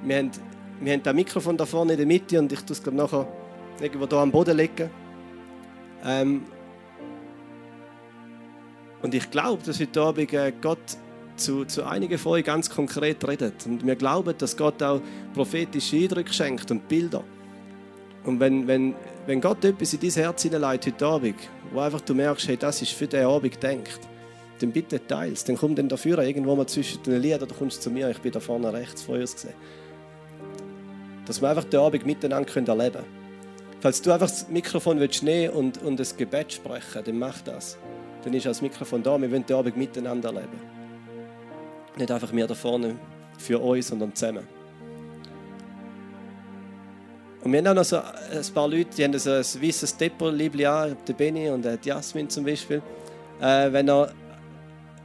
Wir 0.05 0.17
haben, 0.17 0.31
wir 0.81 0.93
haben 0.93 1.03
das 1.03 1.15
Mikrofon 1.15 1.57
da 1.57 1.67
vorne 1.67 1.93
in 1.93 1.99
der 1.99 2.07
Mitte 2.07 2.39
und 2.39 2.53
ich 2.53 2.61
tue 2.61 2.77
es 2.77 2.85
nachher 2.87 3.27
irgendwo 3.81 4.07
hier 4.09 4.19
am 4.19 4.31
Boden 4.31 4.57
legen. 4.57 4.91
Ähm, 6.05 6.43
und 9.03 9.15
ich 9.15 9.31
glaube, 9.31 9.63
dass 9.65 9.81
heute 9.81 10.01
Abend 10.01 10.33
äh, 10.33 10.53
Gott 10.61 10.79
zu, 11.37 11.65
zu 11.65 11.85
einigen 11.85 12.19
von 12.19 12.33
euch 12.33 12.45
ganz 12.45 12.71
konkret 12.71 13.27
redet. 13.27 13.67
Und 13.67 13.87
wir 13.87 13.97
glauben, 13.97 14.35
dass 14.39 14.57
Gott 14.57 14.83
auch 14.83 15.01
prophetische 15.35 15.97
Eindrücke 15.97 16.33
schenkt 16.33 16.71
und 16.71 16.89
Bilder. 16.89 17.25
Und 18.25 18.39
wenn, 18.39 18.67
wenn, 18.67 18.95
wenn 19.27 19.41
Gott 19.41 19.65
etwas 19.65 19.93
in 19.95 20.01
dein 20.01 20.11
Herz 20.11 20.43
hineinlegt 20.43 20.87
heute 20.87 21.07
Abend, 21.07 21.35
wo 21.73 21.81
einfach 21.81 22.01
du 22.01 22.15
merkst, 22.15 22.49
hey, 22.49 22.57
das 22.57 22.83
ist 22.83 22.93
für 22.93 23.07
den 23.07 23.27
Abend 23.27 23.61
gedacht, 23.61 24.01
dann 24.61 24.71
bitte 24.71 25.05
teils. 25.05 25.45
Dann 25.45 25.57
komm 25.57 25.75
dann 25.75 25.89
dafür 25.89 26.19
irgendwo 26.19 26.55
mal 26.55 26.67
zwischen 26.67 27.03
den 27.03 27.21
Liedern, 27.21 27.43
oder 27.43 27.55
kommst 27.55 27.83
zu 27.83 27.91
mir, 27.91 28.11
ich 28.11 28.19
bin 28.19 28.31
da 28.31 28.39
vorne 28.39 28.73
rechts 28.73 29.03
vor 29.03 29.17
uns 29.17 29.35
gesehen. 29.35 29.55
Dass 31.27 31.41
wir 31.41 31.49
einfach 31.49 31.65
den 31.65 31.81
Abend 31.81 32.07
miteinander 32.07 32.53
erleben 32.55 32.93
können. 32.93 33.23
Falls 33.81 34.01
du 34.01 34.13
einfach 34.13 34.29
das 34.29 34.49
Mikrofon 34.49 35.01
willst 35.01 35.23
nehmen 35.23 35.55
und, 35.55 35.83
und 35.83 36.01
ein 36.01 36.17
Gebet 36.17 36.53
sprechen, 36.53 37.03
dann 37.05 37.19
mach 37.19 37.41
das. 37.41 37.79
Dann 38.25 38.33
ist 38.35 38.47
das 38.47 38.63
Mikrofon 38.63 39.03
da, 39.03 39.21
wir 39.21 39.31
wollen 39.31 39.45
den 39.45 39.57
Abend 39.57 39.77
miteinander 39.77 40.29
erleben. 40.29 40.61
Nicht 41.97 42.11
einfach 42.11 42.33
wir 42.33 42.47
da 42.47 42.55
vorne 42.55 42.97
für 43.39 43.59
uns, 43.59 43.89
sondern 43.89 44.15
zusammen. 44.15 44.47
Und 47.43 47.53
wir 47.53 47.59
haben 47.59 47.67
auch 47.67 47.75
noch 47.75 47.85
so 47.85 47.97
ein 47.97 48.55
paar 48.55 48.69
Leute, 48.69 48.91
die 48.97 49.05
haben 49.05 49.19
so 49.19 49.31
ein 49.31 49.39
weißes 49.41 49.97
Depot-Liebling 49.97 50.67
an, 50.67 50.97
der 51.07 51.13
Benny 51.13 51.51
und 51.51 51.65
die 51.65 51.89
Jasmin 51.89 52.31
zum 52.31 52.45
Beispiel. 52.45 52.81
Äh, 53.41 53.73
wenn 53.73 53.89
er 53.89 54.13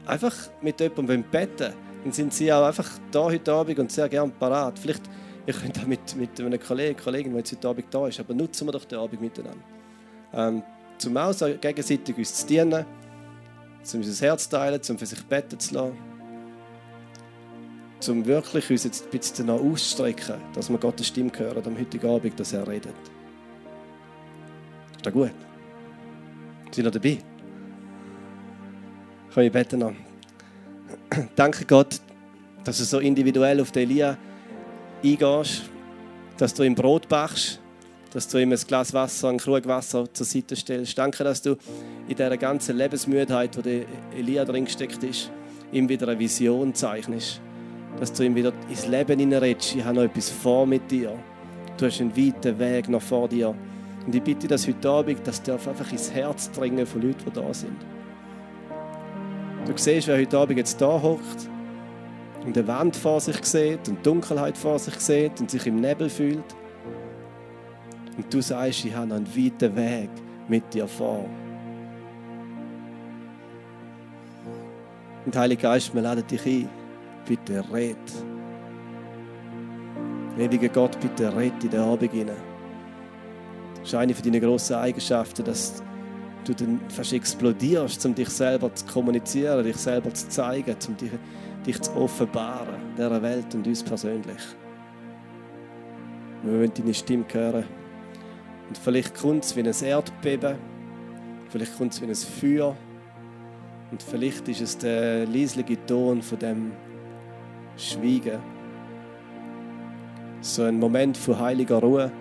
einfach 0.05 0.33
mit 0.61 0.79
jemandem 0.79 1.23
beten 1.23 1.73
dann 2.03 2.13
sind 2.13 2.33
sie 2.33 2.53
auch 2.53 2.65
einfach 2.65 2.89
da 3.11 3.23
heute 3.23 3.51
Abend 3.51 3.79
und 3.79 3.91
sehr 3.91 4.07
gerne 4.07 4.31
parat. 4.39 4.77
Vielleicht 4.79 5.01
ihr 5.47 5.53
könnt 5.53 5.79
auch 5.79 5.87
mit, 5.87 6.15
mit 6.15 6.39
einem 6.39 6.59
Kollegen, 6.59 6.99
Kollegin, 6.99 7.31
der 7.31 7.39
jetzt 7.39 7.53
heute 7.53 7.69
Abend 7.69 7.85
da 7.89 8.07
ist, 8.07 8.19
aber 8.19 8.33
nutzen 8.33 8.67
wir 8.67 8.73
doch 8.73 8.85
den 8.85 8.99
Abend 8.99 9.21
miteinander. 9.21 9.63
Ähm, 10.33 10.61
zum 10.97 11.15
auch 11.15 11.33
gegenseitig 11.61 12.17
uns 12.17 12.33
zu 12.35 12.47
dienen, 12.47 12.85
zum 13.81 14.01
unser 14.01 14.25
Herz 14.25 14.43
zu 14.43 14.49
teilen, 14.57 14.83
zum 14.83 14.97
für 14.97 15.05
sich 15.05 15.23
beten 15.25 15.57
zu 15.57 15.73
lassen. 15.73 15.97
um 18.09 18.25
wirklich 18.25 18.69
uns 18.69 18.83
jetzt 18.83 19.05
ein 19.05 19.09
bisschen 19.09 19.49
auszustrecken, 19.49 20.35
dass 20.53 20.69
wir 20.69 20.77
Gottes 20.77 21.07
Stimme 21.07 21.31
hören 21.35 21.65
am 21.65 21.79
heutigen 21.79 22.09
Abend, 22.09 22.37
dass 22.39 22.51
er 22.51 22.67
redet. 22.67 22.93
Ist 24.97 25.05
das 25.05 25.13
gut? 25.13 25.31
Sind 26.71 26.83
noch 26.83 26.91
dabei? 26.91 27.19
Kann 29.33 29.43
ich 29.43 29.51
beten 29.51 29.79
noch? 29.79 29.93
Danke 31.35 31.63
Gott, 31.65 32.01
dass 32.65 32.79
du 32.79 32.83
so 32.83 32.99
individuell 32.99 33.61
auf 33.61 33.71
den 33.71 33.89
Elia 33.89 34.17
eingehst, 35.03 35.63
dass 36.37 36.53
du 36.53 36.63
ihm 36.63 36.75
Brot 36.75 37.07
bachst, 37.07 37.59
dass 38.13 38.27
du 38.27 38.37
ihm 38.37 38.51
ein 38.51 38.59
Glas 38.67 38.93
Wasser, 38.93 39.29
ein 39.29 39.37
Krug 39.37 39.67
Wasser 39.67 40.11
zur 40.13 40.25
Seite 40.25 40.55
stellst. 40.55 40.97
Danke, 40.97 41.23
dass 41.23 41.41
du 41.41 41.51
in 42.07 42.15
dieser 42.15 42.37
ganzen 42.37 42.77
Lebensmüdheit, 42.77 43.63
der 43.65 43.85
Elia 44.15 44.45
drin 44.45 44.65
gesteckt 44.65 45.03
ist, 45.03 45.31
ihm 45.71 45.89
wieder 45.89 46.07
eine 46.07 46.19
Vision 46.19 46.73
zeichnest. 46.73 47.41
Dass 47.99 48.13
du 48.13 48.23
ihm 48.23 48.35
wieder 48.35 48.53
ins 48.69 48.87
Leben 48.87 49.19
hineinredest. 49.19 49.75
Ich 49.75 49.83
habe 49.83 49.95
noch 49.95 50.03
etwas 50.03 50.29
vor 50.29 50.65
mit 50.65 50.89
dir. 50.89 51.11
Du 51.77 51.85
hast 51.85 51.99
einen 51.99 52.15
weiten 52.15 52.57
Weg 52.59 52.89
noch 52.89 53.01
vor 53.01 53.27
dir. 53.27 53.55
Und 54.05 54.15
ich 54.15 54.21
bitte, 54.21 54.47
dass 54.47 54.67
heute 54.67 54.89
Abend, 54.89 55.19
das 55.25 55.41
darf 55.41 55.67
einfach 55.67 55.91
ins 55.91 56.11
Herz 56.11 56.51
dringen 56.51 56.85
von 56.85 57.01
Leuten, 57.01 57.25
die 57.25 57.31
da 57.31 57.53
sind. 57.53 57.77
Du 59.65 59.73
siehst, 59.75 60.07
wer 60.07 60.17
heute 60.17 60.37
Abend 60.37 60.59
jetzt 60.59 60.79
da 60.79 61.01
hockt 61.01 61.49
und 62.47 62.57
eine 62.57 62.65
Wand 62.65 62.95
vor 62.95 63.19
sich 63.19 63.43
sieht 63.43 63.89
und 63.89 64.05
Dunkelheit 64.05 64.57
vor 64.57 64.79
sich 64.79 64.97
sieht 65.01 65.41
und 65.41 65.51
sich 65.51 65.67
im 65.67 65.81
Nebel 65.81 66.09
fühlt. 66.09 66.55
Und 68.15 68.33
du 68.33 68.41
sagst, 68.41 68.85
ich 68.85 68.95
habe 68.95 69.13
einen 69.13 69.27
weiten 69.27 69.75
Weg 69.75 70.09
mit 70.47 70.73
dir 70.73 70.87
vor. 70.87 71.25
Und 75.25 75.35
Heiliger 75.35 75.63
Geist, 75.63 75.93
wir 75.93 76.01
laden 76.01 76.25
dich 76.25 76.45
ein. 76.45 76.69
Bitte 77.27 77.65
red. 77.73 77.97
Ewiger 80.39 80.69
Gott, 80.69 80.97
bitte 81.01 81.35
red 81.35 81.61
in 81.65 81.69
den 81.69 81.81
Abend 81.81 82.11
hinein. 82.13 82.37
Das 83.79 83.89
ist 83.89 83.95
eine 83.95 84.13
von 84.15 84.23
deinen 84.23 84.41
grossen 84.41 84.77
Eigenschaften, 84.77 85.43
dass 85.43 85.83
du 86.45 86.53
dann 86.53 86.79
fast 86.87 87.11
explodierst, 87.11 88.05
um 88.05 88.15
dich 88.15 88.29
selber 88.29 88.73
zu 88.73 88.85
kommunizieren, 88.85 89.65
dich 89.65 89.75
selber 89.75 90.13
zu 90.13 90.29
zeigen, 90.29 90.77
um 90.87 90.95
dich, 90.95 91.11
dich 91.67 91.81
zu 91.81 91.95
offenbaren, 91.95 92.95
dieser 92.97 93.21
Welt 93.21 93.53
und 93.53 93.67
uns 93.67 93.83
persönlich. 93.83 94.41
Wir 96.43 96.53
wollen 96.53 96.71
deine 96.73 96.93
Stimme 96.93 97.25
hören. 97.31 97.65
Und 98.69 98.77
vielleicht 98.77 99.15
kommt 99.15 99.43
es 99.43 99.55
wie 99.55 99.61
ein 99.61 99.73
Erdbeben, 99.83 100.55
vielleicht 101.49 101.77
kommt 101.77 101.93
es 101.93 102.01
wie 102.01 102.05
ein 102.05 102.15
Feuer 102.15 102.75
und 103.91 104.03
vielleicht 104.03 104.47
ist 104.49 104.61
es 104.61 104.77
der 104.77 105.25
leisliche 105.25 105.85
Ton 105.85 106.21
von 106.21 106.39
dem 106.39 106.71
Schweigen. 107.77 108.39
So 110.41 110.63
ein 110.63 110.79
Moment 110.79 111.17
von 111.17 111.39
heiliger 111.39 111.77
Ruhe. 111.77 112.11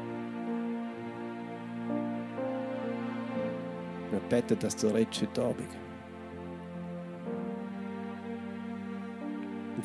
Wir 4.11 4.21
beten, 4.29 4.59
dass 4.59 4.76
du 4.76 4.93
heute 4.93 5.26
Abend. 5.43 5.69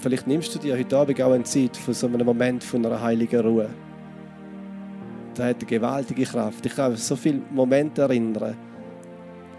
Vielleicht 0.01 0.27
nimmst 0.27 0.53
du 0.55 0.59
dir 0.59 0.77
heute 0.77 0.97
Abend 0.97 1.21
auch 1.21 1.31
eine 1.31 1.43
Zeit 1.43 1.77
von 1.77 1.93
so 1.93 2.07
einem 2.07 2.25
Moment 2.25 2.63
von 2.63 2.85
einer 2.85 3.01
heiligen 3.01 3.39
Ruhe. 3.41 3.69
Das 5.35 5.45
hat 5.45 5.57
eine 5.57 5.65
gewaltige 5.65 6.23
Kraft. 6.23 6.65
Ich 6.65 6.75
kann 6.75 6.91
mich 6.91 7.03
so 7.03 7.15
viele 7.15 7.41
Momente 7.51 8.01
erinnern, 8.01 8.57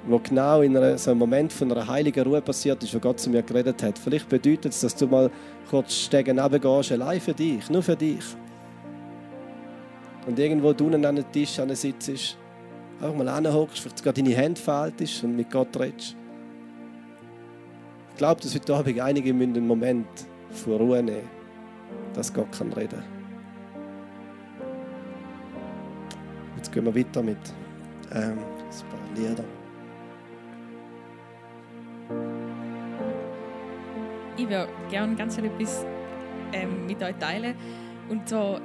wo 0.06 0.18
genau 0.18 0.60
in 0.62 0.76
einer, 0.76 0.98
so 0.98 1.12
einem 1.12 1.20
Moment 1.20 1.52
von 1.52 1.70
einer 1.70 1.86
heiligen 1.86 2.24
Ruhe 2.24 2.42
passiert 2.42 2.82
ist, 2.82 2.94
wo 2.94 2.98
Gott 2.98 3.20
zu 3.20 3.30
mir 3.30 3.42
geredet 3.42 3.82
hat. 3.82 3.98
Vielleicht 3.98 4.28
bedeutet 4.28 4.72
es, 4.72 4.80
dass 4.80 4.94
du 4.96 5.06
mal 5.06 5.30
kurz 5.70 5.94
Stegen 5.94 6.38
runtergehst, 6.38 6.92
allein 6.92 7.20
für 7.20 7.34
dich, 7.34 7.70
nur 7.70 7.82
für 7.82 7.96
dich. 7.96 8.24
Und 10.26 10.38
irgendwo 10.38 10.68
unten 10.68 11.04
an 11.04 11.16
den 11.16 11.32
Tisch 11.32 11.58
sitzt, 11.72 12.36
einfach 13.00 13.16
mal 13.16 13.34
hinhockst, 13.34 13.80
vielleicht 13.80 14.02
gerade 14.02 14.22
deine 14.22 14.36
Hände 14.36 14.60
faltest 14.60 15.24
und 15.24 15.36
mit 15.36 15.50
Gott 15.50 15.78
redest. 15.78 16.16
Ich 18.10 18.18
glaube, 18.18 18.40
dass 18.40 18.54
heute 18.54 18.74
Abend 18.74 19.00
einige 19.00 19.30
einen 19.30 19.66
Moment 19.66 20.06
von 20.52 20.74
Ruhe 20.74 21.02
nehmen, 21.02 21.28
dass 22.14 22.32
Gott 22.32 22.52
kann 22.52 22.72
reden 22.72 23.00
kann. 23.00 23.22
Jetzt 26.56 26.72
gehen 26.72 26.84
wir 26.84 26.94
weiter 26.94 27.22
mit 27.22 27.38
ähm, 28.14 28.38
ein 28.38 28.88
paar 28.90 29.16
Lieder. 29.16 29.44
Ich 34.36 34.48
würde 34.48 34.68
gerne 34.90 35.14
ganz 35.16 35.38
etwas 35.38 35.84
ähm, 36.52 36.86
mit 36.86 37.02
euch 37.02 37.16
teilen. 37.16 37.54
Und 38.08 38.28
so 38.28 38.58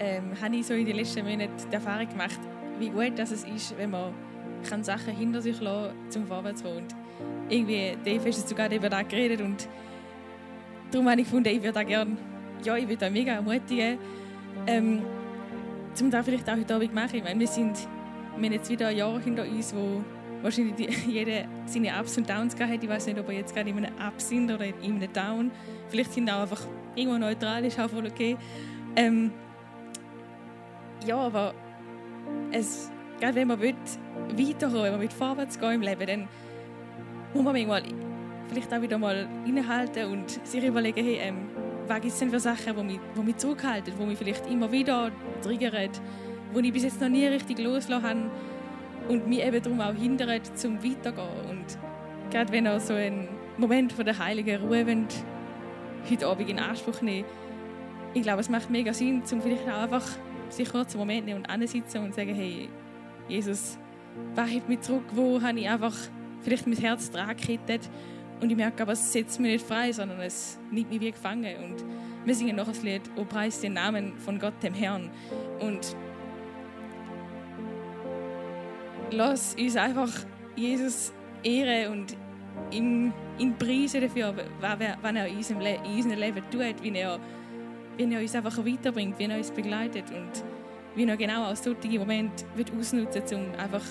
ähm, 0.00 0.32
habe 0.40 0.56
ich 0.56 0.66
so 0.66 0.74
in 0.74 0.86
den 0.86 0.96
letzten 0.96 1.24
Monaten 1.24 1.52
die 1.70 1.74
Erfahrung 1.74 2.08
gemacht, 2.08 2.40
wie 2.78 2.90
gut 2.90 3.12
das 3.16 3.30
es 3.30 3.44
ist, 3.44 3.76
wenn 3.76 3.90
man 3.90 4.12
kann 4.68 4.82
Sachen 4.82 5.14
hinter 5.14 5.42
sich 5.42 5.60
lassen 5.60 5.94
zum 6.08 6.26
Vorwärts 6.26 6.62
kommen. 6.62 6.78
Und 6.78 6.94
irgendwie, 7.48 7.96
Dave 8.04 8.28
hast 8.28 8.48
sogar 8.48 8.70
über 8.72 8.88
das 8.88 9.08
geredet 9.08 9.40
und 9.40 9.68
darum 10.92 11.08
habe 11.08 11.20
ich 11.20 11.26
gefunden, 11.26 11.48
ich 11.48 11.62
würde 11.62 11.72
da 11.72 11.82
gerne, 11.82 12.16
ja, 12.62 12.76
ich 12.76 12.88
würde 12.88 13.06
euch 13.06 13.12
mega 13.12 13.32
ermutigen, 13.32 13.98
ähm, 14.66 15.02
um 16.00 16.10
das 16.10 16.24
vielleicht 16.24 16.48
auch 16.48 16.56
heute 16.56 16.74
Abend 16.74 16.94
machen. 16.94 17.16
Ich 17.16 17.24
meine, 17.24 17.40
wir 17.40 17.46
sind, 17.46 17.76
wir 18.36 18.46
haben 18.46 18.52
jetzt 18.52 18.70
wieder 18.70 18.88
ein 18.88 18.96
Jahr 18.96 19.20
hinter 19.20 19.42
uns, 19.42 19.74
wo 19.74 20.02
wahrscheinlich 20.42 20.74
die, 20.74 21.10
jeder 21.10 21.44
seine 21.66 21.98
Ups 21.98 22.16
und 22.18 22.28
Downs 22.28 22.54
gehabt 22.54 22.72
hat. 22.72 22.82
Ich 22.82 22.88
weiß 22.88 23.06
nicht, 23.06 23.18
ob 23.18 23.28
wir 23.28 23.36
jetzt 23.36 23.54
gerade 23.54 23.70
in 23.70 23.78
einem 23.78 23.98
Up 23.98 24.20
sind 24.20 24.50
oder 24.50 24.64
in 24.64 24.96
einem 24.96 25.12
Down. 25.12 25.50
Vielleicht 25.88 26.12
sind 26.12 26.30
auch 26.30 26.42
einfach 26.42 26.60
irgendwo 26.94 27.18
neutral, 27.18 27.64
ist 27.64 27.78
auch 27.80 27.90
voll 27.90 28.06
okay. 28.06 28.36
Ähm, 28.96 29.32
ja, 31.06 31.16
aber 31.16 31.54
es, 32.52 32.90
gerade 33.18 33.34
wenn 33.34 33.48
man 33.48 33.60
will, 33.60 33.74
weiterkommen 34.36 34.82
wenn 34.84 34.92
man 34.92 35.00
will 35.00 35.10
vorwärts 35.10 35.58
gehen 35.58 35.72
im 35.72 35.82
Leben, 35.82 36.06
dann 36.06 36.28
muss 37.34 37.44
man 37.44 37.52
manchmal 37.54 37.82
vielleicht 38.48 38.72
auch 38.72 38.82
wieder 38.82 38.98
mal 38.98 39.28
innehalten 39.46 40.12
und 40.12 40.30
sich 40.46 40.64
überlegen, 40.64 41.04
hey, 41.04 41.18
ähm, 41.22 41.48
was 41.86 42.00
gibt 42.00 42.12
es 42.12 42.18
denn 42.18 42.30
für 42.30 42.40
Sachen, 42.40 42.76
die 42.76 42.82
mich, 42.82 43.00
die 43.16 43.20
mich 43.20 43.36
zurückhalten, 43.36 43.94
die 43.98 44.06
mich 44.06 44.18
vielleicht 44.18 44.46
immer 44.50 44.70
wieder 44.70 45.10
triggern, 45.42 45.90
wo 46.52 46.60
ich 46.60 46.72
bis 46.72 46.84
jetzt 46.84 47.00
noch 47.00 47.08
nie 47.08 47.26
richtig 47.26 47.58
losgelassen 47.58 48.08
habe 48.08 48.30
und 49.08 49.26
mich 49.26 49.42
eben 49.42 49.62
darum 49.62 49.80
auch 49.80 49.94
hindern, 49.94 50.40
zum 50.54 50.82
Weitergehen. 50.82 51.28
Und 51.50 51.78
gerade 52.30 52.52
wenn 52.52 52.66
ihr 52.66 52.78
so 52.80 52.94
einen 52.94 53.28
Moment 53.56 53.92
von 53.92 54.04
der 54.04 54.18
heiligen 54.18 54.60
Ruhe 54.62 54.86
wollt, 54.86 55.14
heute 56.10 56.26
Abend 56.26 56.48
in 56.48 56.58
Anspruch 56.58 57.00
nehmen 57.02 57.24
ich 58.14 58.22
glaube, 58.22 58.40
es 58.40 58.48
macht 58.48 58.70
mega 58.70 58.92
Sinn, 58.92 59.22
um 59.30 59.40
vielleicht 59.40 59.68
auch 59.68 59.82
einfach 59.82 60.06
sich 60.48 60.70
kurz 60.70 60.92
einen 60.92 61.00
Moment 61.00 61.26
nehmen 61.26 61.40
und 61.40 61.50
ansitzen 61.50 62.04
und 62.04 62.14
sagen, 62.14 62.34
hey, 62.34 62.68
Jesus, 63.28 63.78
was 64.34 64.50
hebt 64.50 64.68
mich 64.68 64.80
zurück, 64.80 65.04
wo 65.12 65.40
habe 65.40 65.58
ich 65.58 65.68
einfach 65.68 65.94
vielleicht 66.42 66.66
mein 66.66 66.76
Herz 66.76 67.10
dran 67.10 67.28
gekettet 67.28 67.88
und 68.42 68.50
ich 68.50 68.56
merke 68.56 68.82
aber, 68.82 68.92
es 68.92 69.12
setzt 69.12 69.38
mich 69.38 69.52
nicht 69.52 69.66
frei, 69.66 69.92
sondern 69.92 70.20
es 70.20 70.58
nimmt 70.70 70.90
mich 70.90 71.00
wie 71.00 71.12
gefangen 71.12 71.56
und 71.64 71.84
wir 72.24 72.34
singen 72.34 72.56
noch 72.56 72.66
das 72.66 72.82
Lied, 72.82 73.02
O 73.16 73.24
preis 73.24 73.60
den 73.60 73.74
Namen 73.74 74.18
von 74.18 74.38
Gott, 74.38 74.60
dem 74.62 74.74
Herrn 74.74 75.10
und 75.60 75.96
lass 79.12 79.54
uns 79.54 79.76
einfach 79.76 80.10
Jesus 80.56 81.12
ehren 81.44 81.92
und 81.92 82.16
ihn, 82.72 83.12
ihn 83.38 83.56
preisen 83.56 84.00
dafür, 84.00 84.34
was 84.60 84.80
er 84.80 85.26
in 85.26 85.36
unserem, 85.36 85.60
Le 85.60 85.76
in 85.76 85.96
unserem 85.96 86.18
Leben 86.18 86.42
tut, 86.50 86.82
wie 86.82 86.98
er, 86.98 87.20
wie 87.96 88.12
er 88.12 88.20
uns 88.20 88.34
einfach 88.34 88.58
weiterbringt, 88.58 89.18
wie 89.20 89.24
er 89.24 89.38
uns 89.38 89.52
begleitet 89.52 90.10
und 90.10 90.42
wie 90.96 91.04
er 91.04 91.16
genau 91.16 91.44
aus 91.44 91.62
solchen 91.62 91.96
Moment 91.96 92.44
wird 92.56 92.72
ausnutzen 92.76 93.22
um 93.36 93.54
einfach 93.58 93.84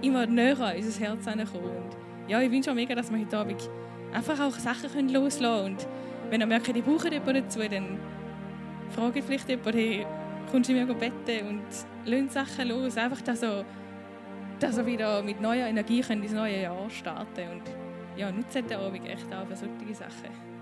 immer 0.00 0.26
näher 0.26 0.60
an 0.60 0.76
unser 0.76 1.00
Herz 1.00 1.26
heranzukommen. 1.26 1.70
Und 1.70 1.96
ja, 2.28 2.40
ich 2.40 2.50
wünsche 2.50 2.70
auch 2.70 2.74
mega, 2.74 2.94
dass 2.94 3.10
wir 3.10 3.18
heute 3.18 3.36
Abend 3.36 3.68
einfach 4.12 4.40
auch 4.40 4.54
Sachen 4.54 5.08
loslassen 5.08 5.40
können. 5.40 5.76
Und 5.76 5.86
wenn 6.30 6.40
ihr 6.40 6.46
merkt, 6.46 6.68
ihr 6.68 6.82
braucht 6.82 7.10
jemanden 7.10 7.44
dazu, 7.44 7.60
dann 7.60 7.98
frage 8.90 9.22
vielleicht 9.22 9.48
jemanden, 9.48 9.78
hey, 9.78 10.06
kommst 10.50 10.70
du 10.70 10.74
mir 10.74 10.86
beten 10.86 11.48
und 11.48 11.62
lass 12.04 12.34
Sachen 12.34 12.68
los. 12.68 12.96
Einfach, 12.96 13.20
dass 13.20 13.42
ihr, 13.42 13.64
dass 14.60 14.78
ihr 14.78 14.86
wieder 14.86 15.22
mit 15.22 15.40
neuer 15.40 15.66
Energie 15.66 16.00
ins 16.00 16.32
neue 16.32 16.62
Jahr 16.62 16.90
starten 16.90 17.26
könnt. 17.34 17.68
Und 17.68 18.18
ja, 18.18 18.30
nutzt 18.30 18.54
den 18.54 18.72
Abend 18.72 19.06
echt 19.06 19.26
auch 19.34 19.46
für 19.46 19.56
solche 19.56 19.94
Sachen. 19.94 20.55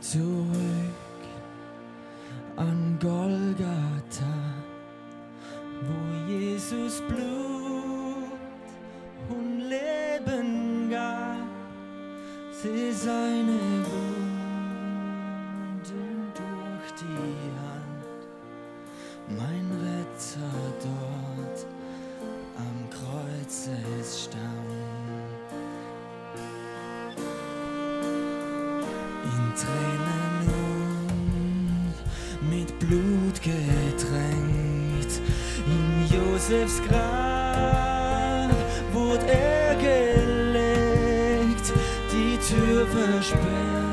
Zurück 0.00 1.24
an 2.56 2.98
Golgatha, 3.00 4.34
wo 5.82 6.32
Jesus 6.32 7.00
Blut 7.08 8.32
und 9.30 9.60
Leben 9.68 10.90
gab, 10.90 11.46
sie 12.52 12.92
seine 12.92 13.84
Wunden 13.84 14.17
Josefs 36.48 36.80
Grab 36.88 38.48
wurde 38.94 39.26
er 39.30 39.74
gelegt, 39.74 41.72
die 42.10 42.38
Tür 42.38 42.86
versperrt 42.86 43.87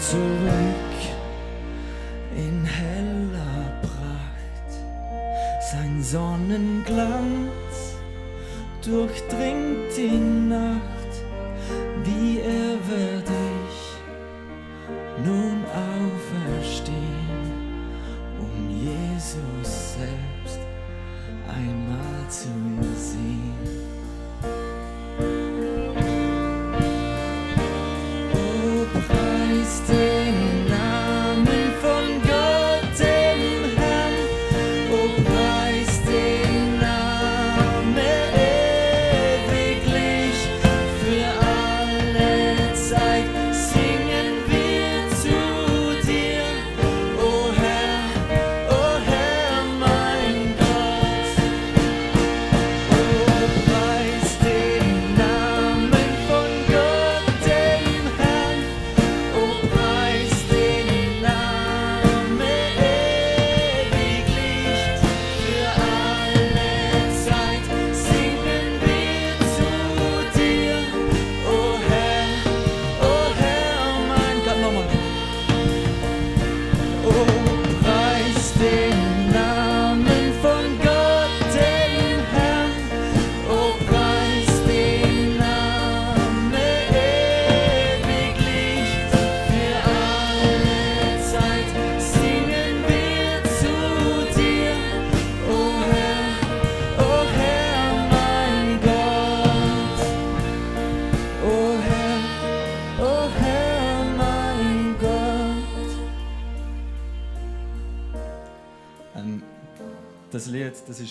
zurück 0.00 0.96
in 2.36 2.64
heller 2.64 3.80
Pracht. 3.82 4.70
Sein 5.70 6.02
Sonnenglanz 6.02 7.96
durchdringt 8.84 9.96
die 9.96 10.18
Nacht. 10.48 11.12
Wie 12.04 12.35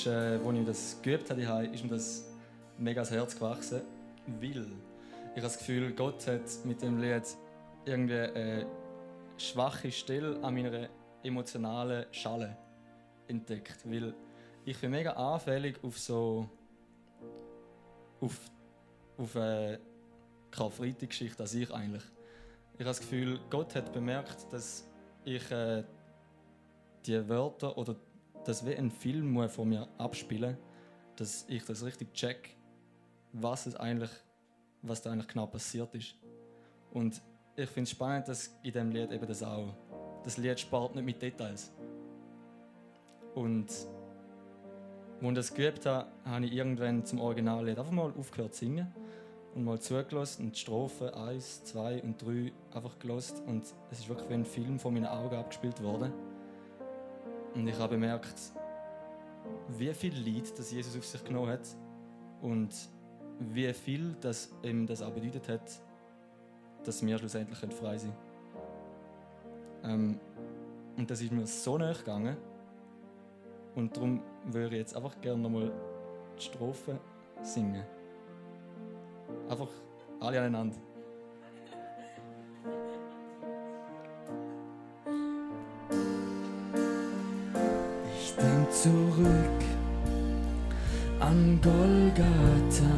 ist, 0.06 0.08
äh, 0.08 0.44
wo 0.44 0.52
ich 0.52 0.66
das 0.66 1.02
geübt 1.02 1.30
habe, 1.30 1.66
ist 1.68 1.84
mir 1.84 1.90
das 1.90 2.26
mega 2.78 3.02
ans 3.02 3.12
Herz 3.12 3.36
gewachsen, 3.36 3.82
weil 4.40 4.52
ich 4.52 5.32
habe 5.32 5.42
das 5.42 5.58
Gefühl, 5.58 5.94
Gott 5.94 6.28
hat 6.28 6.44
mit 6.64 6.82
dem 6.82 7.00
Lied 7.00 7.24
irgendwie 7.86 8.14
eine 8.14 8.66
schwache 9.38 9.92
Stelle 9.92 10.42
an 10.44 10.54
meiner 10.54 10.90
emotionalen 11.24 12.06
Schale 12.12 12.58
entdeckt, 13.28 13.78
weil 13.86 14.14
ich 14.64 14.80
bin 14.80 14.92
mega 14.92 15.12
anfällig 15.12 15.84
auf 15.84 15.98
so 15.98 16.50
auf 18.22 18.40
auf 19.18 19.36
eine 19.38 19.80
Karfreitag-Geschichte 20.52 21.42
als 21.42 21.54
ich 21.54 21.74
eigentlich. 21.74 22.04
Ich 22.74 22.80
habe 22.80 22.90
das 22.90 23.00
Gefühl, 23.00 23.40
Gott 23.50 23.74
hat 23.76 23.94
bemerkt, 23.94 24.52
dass 24.52 24.86
ich 25.24 25.50
äh, 25.52 25.84
die 27.06 27.30
Wörter 27.30 27.78
oder 27.78 27.96
das 28.46 28.66
wie 28.66 28.76
ein 28.76 28.92
Film 28.92 29.32
muss 29.32 29.54
von 29.54 29.70
mir 29.70 29.88
abspielen, 29.98 30.58
dass 31.16 31.46
ich 31.48 31.66
das 31.66 31.84
richtig 31.84 32.14
check, 32.14 32.56
was 33.34 33.66
es 33.66 33.76
eigentlich, 33.76 34.12
was 34.82 35.02
da 35.02 35.12
eigentlich 35.12 35.28
genau 35.28 35.48
passiert 35.48 35.94
ist. 35.96 36.16
Und 36.92 37.22
ich 37.56 37.70
finde 37.70 37.84
es 37.84 37.92
spannend, 37.92 38.28
dass 38.28 38.56
in 38.64 38.72
dem 38.72 38.92
Lied 38.92 39.12
eben 39.12 39.28
das 39.28 39.44
auch, 39.44 39.74
das 40.24 40.38
Lied 40.38 40.60
spart 40.60 40.96
nicht 40.96 41.06
mit 41.06 41.22
Details. 41.22 41.72
Und 43.34 43.70
Als 45.22 45.30
ich 45.30 45.34
das 45.34 45.54
geübt 45.54 45.86
habe, 45.86 46.08
habe 46.26 46.46
ich 46.46 46.54
irgendwann 46.54 47.06
zum 47.06 47.20
Originallied 47.20 47.80
einfach 47.80 47.92
mal 47.92 48.14
aufgehört 48.18 48.54
zu 48.54 48.66
singen 48.66 48.94
und 49.56 49.64
mal 49.64 49.80
zugelassen 49.80 50.46
und 50.46 50.56
die 50.56 50.60
Strophen 50.60 51.10
1, 51.10 51.64
2 51.64 52.04
und 52.04 52.22
3 52.22 52.52
einfach 52.74 53.00
gelost 53.00 53.42
und 53.48 53.64
es 53.92 54.00
ist 54.00 54.10
wirklich 54.10 54.30
wie 54.30 54.34
ein 54.34 54.46
Film 54.46 54.78
vor 54.78 54.92
meinen 54.92 55.08
Augen 55.08 55.36
abgespielt 55.36 55.82
worden. 55.82 56.12
Und 57.56 57.68
ich 57.68 57.78
habe 57.80 57.96
bemerkt, 57.96 58.36
wie 59.70 59.94
viel 59.94 60.14
Leid 60.14 60.58
das 60.58 60.72
Jesus 60.72 60.98
auf 60.98 61.06
sich 61.06 61.24
genommen 61.24 61.50
hat 61.50 61.68
und 62.42 62.70
wie 63.40 63.72
viel 63.74 64.16
das 64.22 64.50
ihm 64.64 64.86
das 64.86 65.02
auch 65.02 65.12
bedeutet 65.12 65.48
hat, 65.50 65.82
dass 66.84 67.06
wir 67.06 67.18
schlussendlich 67.18 67.58
frei 67.74 67.98
sein 67.98 68.14
können. 69.82 69.94
Ähm, 69.94 70.20
und 70.98 71.10
das 71.10 71.22
ist 71.22 71.32
mir 71.32 71.46
so 71.46 71.78
nahe 71.78 71.94
gegangen. 71.94 72.38
Und 73.76 73.96
darum 73.96 74.22
würde 74.46 74.76
ich 74.76 74.82
jetzt 74.82 74.96
einfach 74.96 75.20
gerne 75.20 75.42
nochmal 75.42 75.72
die 76.38 76.42
Strophe 76.42 76.98
singen. 77.42 77.84
Einfach 79.50 79.68
alle 80.20 80.40
aneinander. 80.40 80.78
Zurück 88.84 89.62
an 91.20 91.60
Golgatha, 91.62 92.96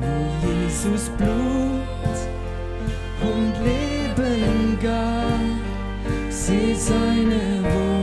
wo 0.00 0.46
Jesus 0.46 1.08
Blut 1.16 2.16
und 3.22 3.54
Leben 3.64 4.78
gab. 4.82 6.30
Seh 6.30 6.74
seine 6.74 7.62
Wunden 7.62 7.95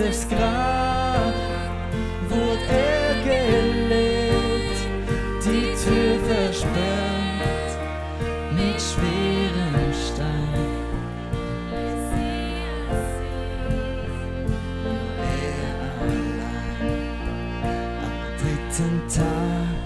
Josefs 0.00 0.26
Grab 0.30 1.34
wurde 2.28 2.64
er 2.70 3.14
gelegt, 3.22 4.78
die 5.44 5.74
Tür 5.84 6.18
versperrt 6.24 7.72
mit 8.52 8.80
schwerem 8.80 9.92
Stein. 9.92 10.70
Er 15.20 15.70
allein 16.00 16.88
am 18.02 18.16
dritten 18.40 18.96
Tag 19.14 19.80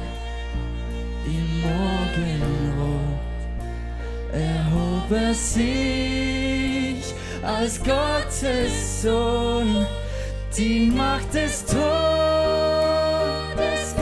im 1.26 1.46
Morgenrot 1.60 3.30
erhob 4.32 5.10
er 5.10 5.34
sich 5.34 7.04
als 7.42 7.74
Gottes 7.82 9.02
Sohn. 9.02 9.33
Die 10.56 10.88
Macht 10.88 11.34
des 11.34 11.64
Todes 11.64 11.80
ist 13.80 13.96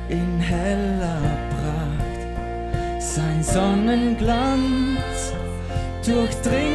in 0.09 0.39
heller 0.39 1.21
Pracht. 1.51 2.19
Sein 2.99 3.43
Sonnenglanz 3.43 5.33
durchdringt 6.03 6.74